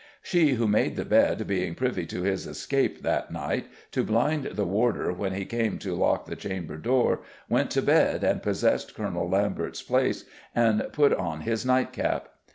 [0.23, 4.65] "She who made the bed being privy to his escape, that night, to blind the
[4.65, 9.29] warder when he came to lock the chamber door, went to bed, and possessed Colonel
[9.29, 10.25] Lambert's place
[10.55, 12.29] and put on his night cap."